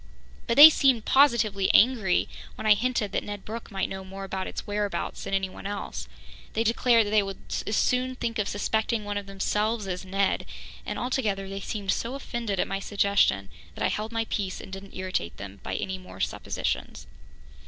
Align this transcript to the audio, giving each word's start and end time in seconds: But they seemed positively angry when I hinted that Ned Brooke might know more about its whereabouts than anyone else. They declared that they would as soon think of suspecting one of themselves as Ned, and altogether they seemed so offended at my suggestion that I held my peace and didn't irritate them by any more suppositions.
But 0.47 0.57
they 0.57 0.71
seemed 0.71 1.05
positively 1.05 1.69
angry 1.75 2.27
when 2.55 2.65
I 2.65 2.73
hinted 2.73 3.11
that 3.11 3.23
Ned 3.23 3.45
Brooke 3.45 3.69
might 3.69 3.87
know 3.87 4.03
more 4.03 4.23
about 4.23 4.47
its 4.47 4.65
whereabouts 4.65 5.25
than 5.25 5.35
anyone 5.35 5.67
else. 5.67 6.07
They 6.53 6.63
declared 6.63 7.05
that 7.05 7.11
they 7.11 7.21
would 7.21 7.37
as 7.67 7.75
soon 7.75 8.15
think 8.15 8.39
of 8.39 8.47
suspecting 8.47 9.05
one 9.05 9.19
of 9.19 9.27
themselves 9.27 9.85
as 9.87 10.03
Ned, 10.03 10.47
and 10.87 10.97
altogether 10.97 11.47
they 11.47 11.59
seemed 11.61 11.91
so 11.91 12.15
offended 12.15 12.59
at 12.59 12.67
my 12.67 12.79
suggestion 12.79 13.47
that 13.75 13.85
I 13.85 13.89
held 13.89 14.11
my 14.11 14.25
peace 14.25 14.59
and 14.59 14.73
didn't 14.73 14.95
irritate 14.95 15.37
them 15.37 15.59
by 15.61 15.75
any 15.75 15.99
more 15.99 16.19
suppositions. 16.19 17.05